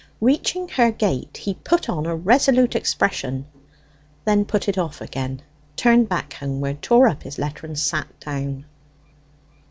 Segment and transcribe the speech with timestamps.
[0.19, 3.45] Reaching her gate he put on a resolute expression
[4.25, 5.43] then put it off again,
[5.75, 8.65] turned back homeward, tore up his letter, and sat down.